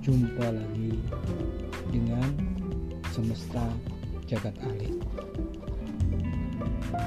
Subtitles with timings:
[0.00, 0.96] Jumpa lagi
[1.92, 2.32] dengan
[3.12, 3.68] semesta
[4.24, 4.96] jagat alit.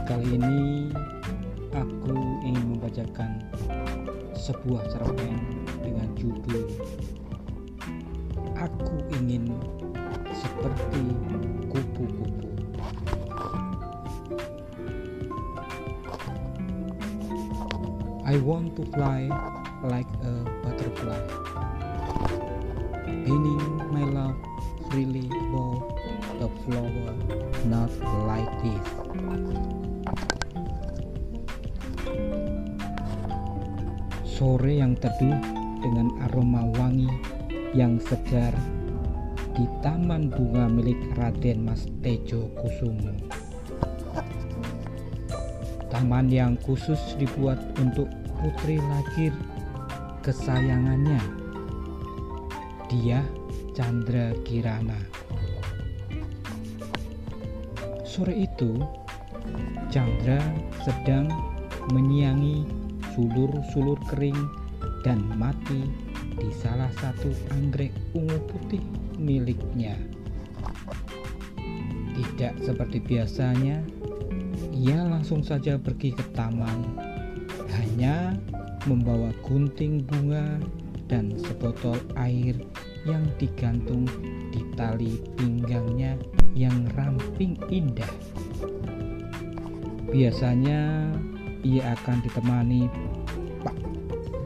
[0.05, 0.93] Kali ini
[1.73, 2.13] aku
[2.45, 3.41] ingin membacakan
[4.37, 5.41] sebuah cerpen
[5.81, 6.69] dengan judul
[8.63, 9.51] Aku ingin
[10.31, 11.03] seperti
[11.67, 12.47] kupu-kupu.
[18.23, 19.27] I want to fly
[19.83, 21.19] like a butterfly,
[23.23, 24.35] pinning my love
[24.91, 25.81] freely above
[26.43, 27.15] a flower
[27.65, 27.91] not
[28.27, 28.85] like this.
[34.27, 35.39] Sore yang teduh
[35.79, 37.07] dengan aroma wangi
[37.71, 38.51] yang segar
[39.53, 43.13] di taman bunga milik Raden Mas Tejo Kusumo.
[45.93, 48.09] Taman yang khusus dibuat untuk
[48.41, 49.31] putri lahir
[50.25, 51.42] kesayangannya.
[52.93, 53.25] Dia
[53.73, 55.01] Chandra Kirana.
[58.05, 58.77] Sore itu,
[59.89, 60.37] Chandra
[60.85, 61.25] sedang
[61.89, 62.61] menyiangi
[63.17, 64.37] sulur-sulur kering
[65.01, 65.89] dan mati
[66.37, 68.85] di salah satu anggrek ungu putih
[69.17, 69.97] miliknya.
[72.13, 73.81] Tidak seperti biasanya,
[74.69, 76.93] ia langsung saja pergi ke taman,
[77.73, 78.37] hanya
[78.85, 80.61] membawa gunting bunga
[81.09, 82.57] dan sebotol air
[83.03, 84.07] yang digantung
[84.51, 86.15] di tali pinggangnya
[86.55, 88.07] yang ramping indah.
[90.07, 91.11] Biasanya
[91.65, 92.87] ia akan ditemani
[93.59, 93.77] Pak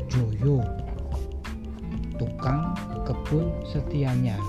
[0.09, 0.63] Joyo,
[2.17, 2.73] tukang
[3.05, 4.39] kebun setianya.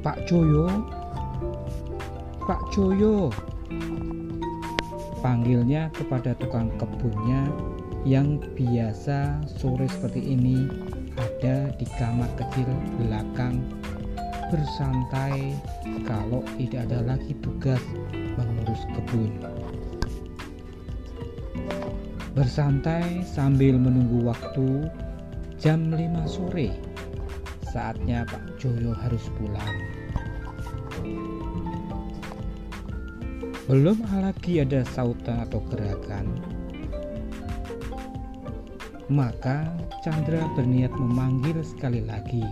[0.00, 0.66] Pak Joyo,
[2.44, 3.28] Pak Joyo,
[5.20, 7.44] panggilnya kepada tukang kebunnya
[8.08, 10.64] yang biasa sore seperti ini
[11.20, 13.60] ada di kamar kecil belakang
[14.48, 15.54] bersantai
[16.08, 17.80] kalau tidak ada lagi tugas
[18.34, 19.30] mengurus kebun.
[22.34, 24.90] Bersantai sambil menunggu waktu
[25.60, 26.74] jam 5 sore.
[27.70, 29.76] Saatnya Pak Joyo harus pulang.
[33.70, 36.49] Belum lagi ada sautan atau gerakan.
[39.10, 39.66] Maka
[40.06, 42.46] Chandra berniat memanggil sekali lagi.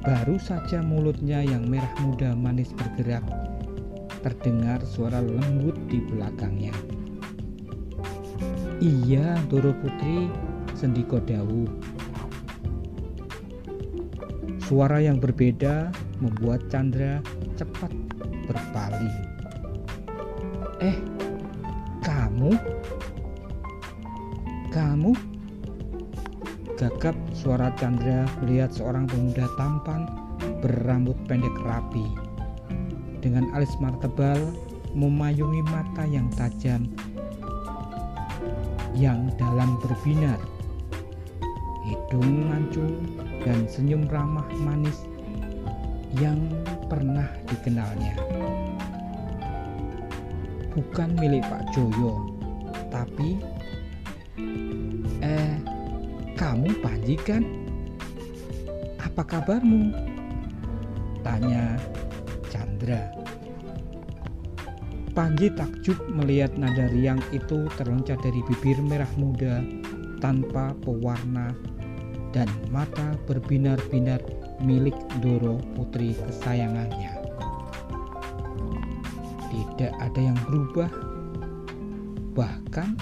[0.00, 3.26] Baru saja mulutnya yang merah muda manis bergerak,
[4.24, 6.72] terdengar suara lembut di belakangnya.
[8.80, 10.32] Iya, Doro Putri,
[10.72, 11.68] Sendiko Dawu.
[14.64, 15.92] Suara yang berbeda
[16.24, 17.20] membuat Chandra
[17.60, 17.92] cepat
[18.48, 19.16] berpaling.
[20.80, 20.96] Eh,
[22.46, 22.54] kamu?
[24.70, 25.12] Kamu?
[26.76, 30.06] Gagap suara Chandra melihat seorang pemuda tampan
[30.62, 32.06] berambut pendek rapi.
[33.18, 34.38] Dengan alis mata tebal
[34.94, 36.86] memayungi mata yang tajam
[38.94, 40.38] yang dalam berbinar.
[41.82, 42.94] Hidung mancung
[43.42, 45.02] dan senyum ramah manis
[46.22, 46.38] yang
[46.86, 48.14] pernah dikenalnya.
[50.76, 52.35] Bukan milik Pak Joyo,
[52.96, 53.36] tapi
[55.20, 55.52] eh
[56.36, 57.44] kamu Panji kan?
[59.00, 59.92] Apa kabarmu?
[61.20, 61.76] Tanya
[62.48, 63.12] Chandra.
[65.16, 69.64] Panji takjub melihat nada riang itu terloncat dari bibir merah muda
[70.20, 71.56] tanpa pewarna
[72.36, 74.20] dan mata berbinar-binar
[74.60, 77.16] milik Doro putri kesayangannya.
[79.48, 81.05] Tidak ada yang berubah,
[82.36, 82.92] bahkan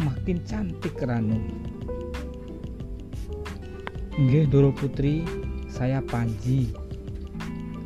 [0.00, 1.44] makin cantik Ranum.
[4.16, 5.22] Nggih Doro putri,
[5.68, 6.72] saya Panji,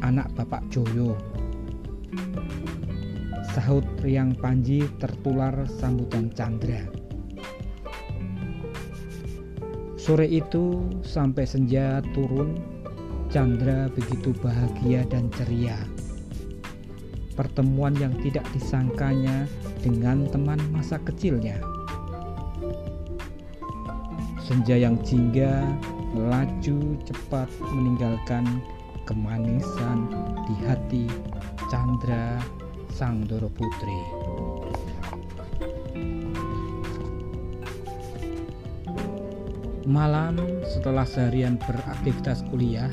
[0.00, 1.18] anak Bapak Joyo.
[3.52, 6.88] Sahut riang Panji tertular sambutan Chandra.
[9.98, 12.56] Sore itu sampai senja turun,
[13.28, 15.76] Chandra begitu bahagia dan ceria.
[17.32, 19.48] Pertemuan yang tidak disangkanya
[19.80, 21.56] dengan teman masa kecilnya.
[24.44, 25.64] Senja yang jingga
[26.12, 28.44] melaju cepat meninggalkan
[29.08, 30.12] kemanisan
[30.44, 31.04] di hati
[31.72, 32.36] Chandra
[32.92, 34.00] Sang Doro Putri.
[39.88, 42.92] Malam setelah seharian beraktivitas kuliah,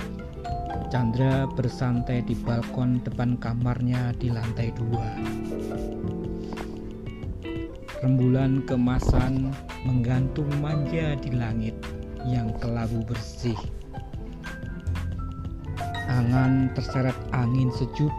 [0.89, 5.05] Chandra bersantai di balkon depan kamarnya di lantai dua.
[8.01, 9.53] Rembulan kemasan
[9.85, 11.77] menggantung manja di langit
[12.25, 13.53] yang kelabu bersih.
[16.09, 18.09] Angan terseret angin sejuk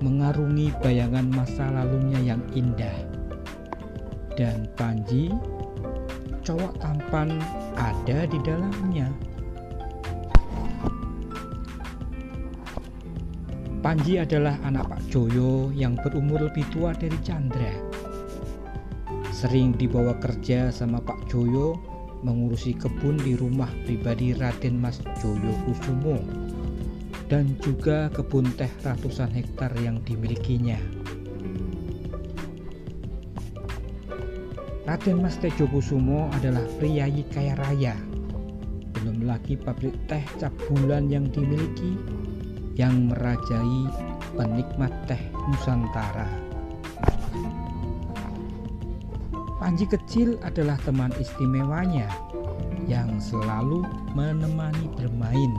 [0.00, 2.96] mengarungi bayangan masa lalunya yang indah.
[4.40, 5.28] Dan Panji,
[6.48, 7.28] cowok tampan
[7.76, 9.12] ada di dalamnya.
[13.80, 17.72] Panji adalah anak Pak Joyo yang berumur lebih tua dari Chandra.
[19.32, 21.80] Sering dibawa kerja sama Pak Joyo
[22.20, 26.20] mengurusi kebun di rumah pribadi Raden Mas Joyo Kusumo
[27.32, 30.76] dan juga kebun teh ratusan hektar yang dimilikinya.
[34.84, 37.96] Raden Mas Tejo Kusumo adalah priayi kaya raya.
[38.92, 42.19] Belum lagi pabrik teh cap bulan yang dimiliki
[42.80, 43.92] yang merajai
[44.32, 45.20] penikmat teh
[45.52, 46.24] Nusantara.
[49.60, 52.08] Panji kecil adalah teman istimewanya
[52.88, 53.84] yang selalu
[54.16, 55.52] menemani bermain,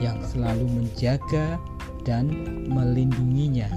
[0.00, 1.60] yang selalu menjaga
[2.08, 2.32] dan
[2.72, 3.68] melindunginya.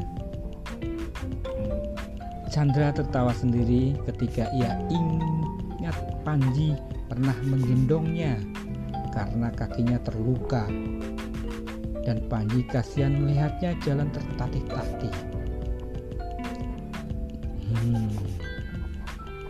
[2.48, 6.72] Chandra tertawa sendiri ketika ia ingat Panji
[7.12, 8.40] pernah menggendongnya
[9.12, 10.66] karena kakinya terluka
[12.06, 15.16] dan Panji kasihan melihatnya jalan tertatih-tatih.
[17.66, 18.14] Hmm.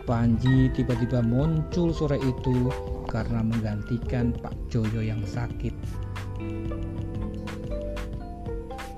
[0.08, 2.72] Panji tiba-tiba muncul sore itu
[3.12, 5.74] karena menggantikan Pak Joyo yang sakit.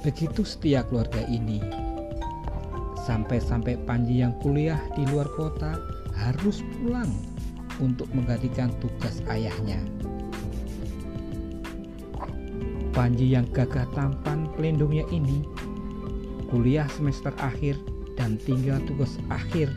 [0.07, 1.61] Begitu setia keluarga ini.
[3.05, 5.81] Sampai-sampai Panji yang kuliah di luar kota
[6.13, 7.09] harus pulang
[7.81, 9.81] untuk menggantikan tugas ayahnya.
[12.99, 15.47] Panji yang gagah tampan pelindungnya ini
[16.51, 17.79] kuliah semester akhir
[18.19, 19.71] dan tinggal tugas akhir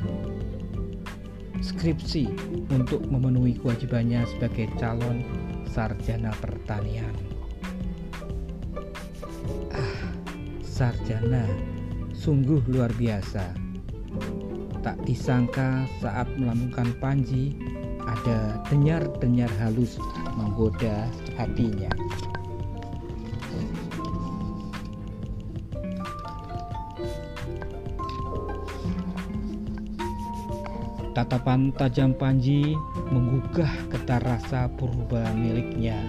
[1.62, 2.34] skripsi
[2.74, 5.22] untuk memenuhi kewajibannya sebagai calon
[5.70, 7.14] sarjana pertanian.
[9.70, 10.02] Ah,
[10.66, 11.46] sarjana
[12.18, 13.54] sungguh luar biasa.
[14.82, 17.54] Tak disangka saat melambungkan Panji
[18.02, 20.02] ada denyar-denyar halus
[20.34, 21.06] menggoda
[21.38, 21.94] hatinya.
[31.22, 32.74] Tatapan tajam Panji
[33.14, 36.02] menggugah getar rasa purba miliknya.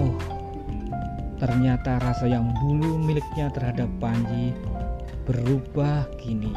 [0.00, 0.16] Oh,
[1.36, 4.56] ternyata rasa yang dulu miliknya terhadap Panji
[5.28, 6.56] berubah kini.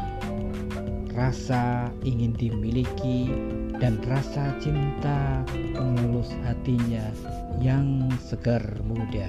[1.12, 3.28] Rasa ingin dimiliki
[3.76, 5.44] dan rasa cinta
[5.76, 7.12] mengelus hatinya
[7.60, 9.28] yang segar muda.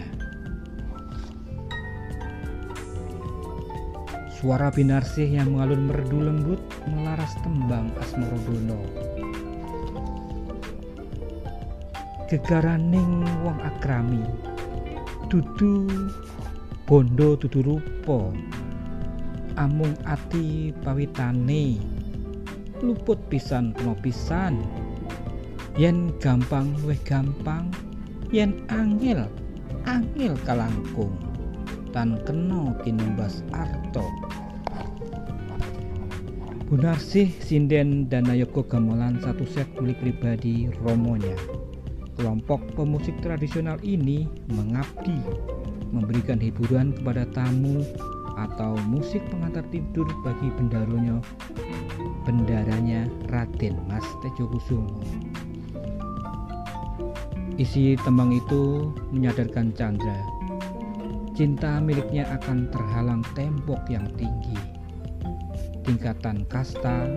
[4.37, 8.77] Suara binarsih yang mengalun merdu lembut melaras tembang Asmorodono.
[12.29, 14.21] Gegaraning wong akrami,
[15.33, 15.89] dudu
[16.85, 18.29] bondo dudu rupa,
[19.57, 21.81] amung ati pawitane,
[22.85, 24.61] luput pisan kena pisan,
[25.81, 27.73] yen gampang luwih gampang,
[28.29, 29.25] yen angel
[29.89, 31.17] angel kalangkung.
[31.89, 34.05] Tan kena tinumbas arto
[36.67, 41.31] Bunarsih, Sinden, dan Nayoko gamelan satu set milik pribadi Romonya.
[42.19, 45.15] Kelompok pemusik tradisional ini mengabdi,
[45.95, 47.87] memberikan hiburan kepada tamu
[48.35, 51.23] atau musik pengantar tidur bagi bendaronya,
[52.27, 54.99] bendaranya Raden Mas Tejo Kusumo.
[57.55, 60.19] Isi tembang itu menyadarkan Chandra,
[61.31, 64.76] cinta miliknya akan terhalang tembok yang tinggi
[65.87, 67.07] tingkatan kasta,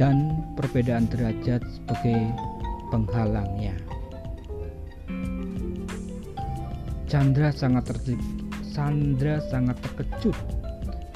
[0.00, 2.32] dan perbedaan derajat sebagai
[2.88, 3.76] penghalangnya.
[7.04, 8.22] Chandra sangat terkejut,
[8.64, 10.38] Sandra sangat terkejut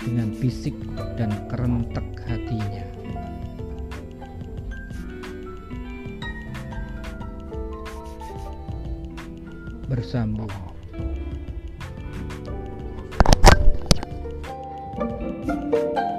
[0.04, 0.76] dengan bisik
[1.16, 2.84] dan kerentek hatinya.
[9.88, 10.50] Bersambung.
[14.94, 16.13] thank you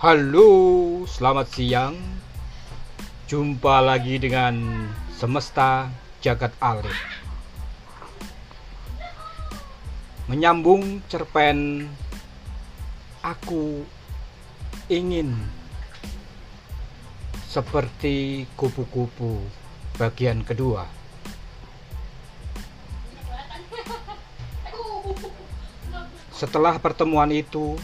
[0.00, 1.92] Halo, selamat siang.
[3.28, 4.56] Jumpa lagi dengan
[5.12, 5.92] semesta
[6.24, 6.96] jagat alit.
[10.24, 11.84] Menyambung cerpen
[13.20, 13.84] aku
[14.88, 15.36] ingin
[17.44, 19.36] seperti kupu-kupu
[20.00, 20.88] bagian kedua.
[26.32, 27.76] Setelah pertemuan itu,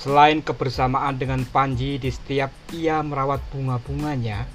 [0.00, 4.48] selain kebersamaan dengan Panji di setiap ia merawat bunga-bunganya,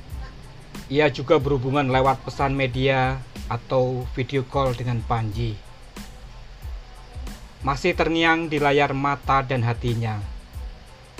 [0.89, 5.53] ia juga berhubungan lewat pesan media atau video call dengan Panji.
[7.61, 10.17] Masih terngiang di layar mata dan hatinya.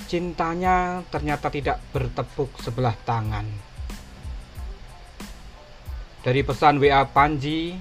[0.10, 3.46] Cintanya ternyata tidak bertepuk sebelah tangan.
[6.26, 7.78] Dari pesan WA Panji,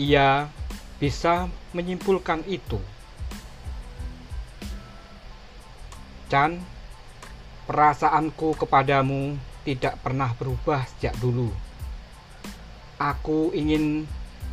[0.00, 0.48] ia
[0.96, 2.80] bisa menyimpulkan itu.
[6.34, 6.58] Chan,
[7.70, 11.46] perasaanku kepadamu tidak pernah berubah sejak dulu.
[12.98, 14.02] Aku ingin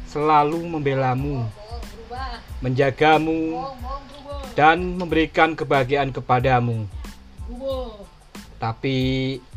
[0.06, 1.50] selalu membelamu,
[2.62, 3.66] menjagamu,
[4.54, 6.86] dan memberikan kebahagiaan kepadamu.
[8.62, 8.98] Tapi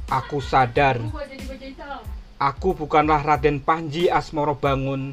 [0.09, 0.97] aku sadar,
[2.41, 5.13] aku bukanlah Raden Panji Asmoro Bangun,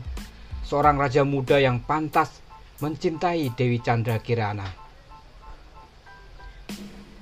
[0.63, 2.39] seorang raja muda yang pantas
[2.79, 4.80] mencintai Dewi Chandra Kirana.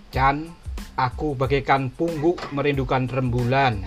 [0.10, 0.50] Chan,
[0.98, 3.86] aku bagaikan pungguk merindukan rembulan.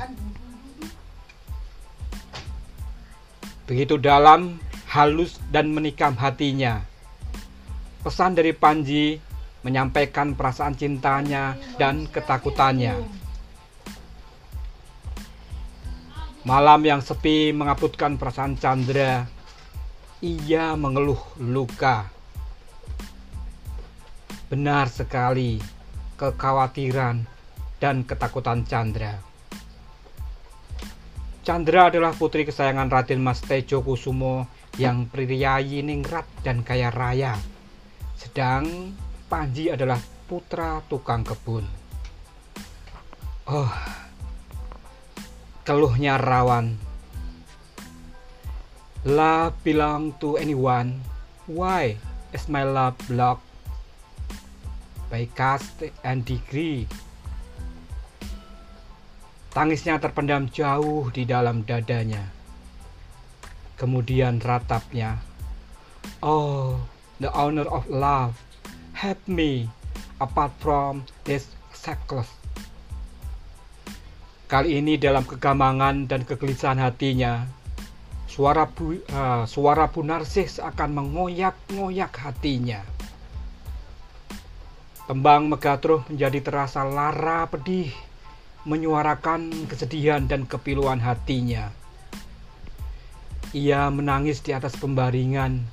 [3.67, 4.63] Begitu dalam,
[4.93, 6.85] halus dan menikam hatinya.
[8.07, 9.19] Pesan dari Panji
[9.67, 12.99] menyampaikan perasaan cintanya dan ketakutannya.
[16.43, 19.27] Malam yang sepi mengaputkan perasaan Chandra.
[20.23, 22.11] Ia mengeluh luka.
[24.51, 25.63] Benar sekali,
[26.23, 27.27] kekhawatiran,
[27.83, 29.19] dan ketakutan Chandra.
[31.43, 34.47] Chandra adalah putri kesayangan Raden Mas Tejo Kusumo
[34.79, 37.35] yang priyayi ningrat dan kaya raya.
[38.15, 38.95] Sedang
[39.27, 39.99] Panji adalah
[40.31, 41.67] putra tukang kebun.
[43.51, 43.73] Oh,
[45.67, 46.79] keluhnya rawan.
[49.03, 51.03] Love belong to anyone.
[51.51, 51.99] Why
[52.31, 53.52] is my love blocked?
[55.13, 56.89] By caste and degree.
[59.53, 62.25] Tangisnya terpendam jauh di dalam dadanya.
[63.77, 65.21] Kemudian ratapnya,
[66.25, 66.81] Oh,
[67.21, 68.41] the honor of love,
[68.97, 69.69] help me
[70.17, 72.33] apart from this sackcloth.
[74.49, 77.45] Kali ini dalam kegamangan dan kegelisahan hatinya,
[78.25, 82.92] suara bu, uh, suara Bu Narsis akan mengoyak-ngoyak hatinya.
[85.13, 87.93] Tembang Megatruh menjadi terasa lara pedih,
[88.65, 91.69] menyuarakan kesedihan dan kepiluan hatinya.
[93.53, 95.69] Ia menangis di atas pembaringan,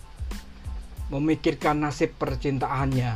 [1.07, 3.15] memikirkan nasib percintaannya.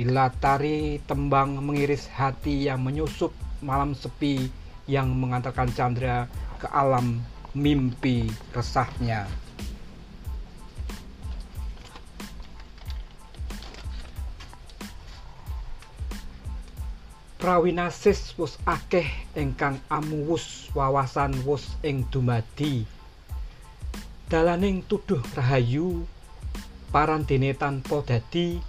[0.00, 4.48] Dilatari tembang mengiris hati yang menyusup malam sepi
[4.88, 6.24] yang mengantarkan Chandra
[6.56, 7.20] ke alam
[7.52, 9.41] mimpi resahnya.
[17.42, 22.86] Prawinasis wus akeh ingkang amuwus wawasan wus ing dumadi.
[24.30, 26.06] Dalaning tuduh rahayu
[26.94, 28.62] parandene tanpa dadi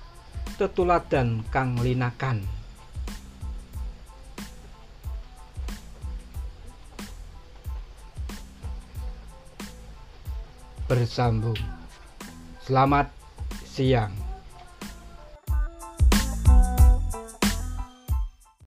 [0.58, 2.42] tetuladan kang linakan.
[10.89, 11.62] Bersambung.
[12.65, 13.13] Selamat
[13.70, 14.23] siang.